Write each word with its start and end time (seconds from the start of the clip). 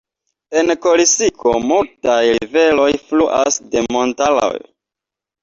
En 0.59 0.69
Korsiko 0.85 1.53
multaj 1.73 2.15
riveroj 2.39 2.89
fluas 3.11 3.61
de 3.77 3.87
montaroj. 3.99 4.51